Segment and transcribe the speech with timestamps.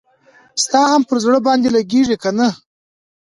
[0.63, 2.47] ستا هم پر زړه باندي لګیږي کنه؟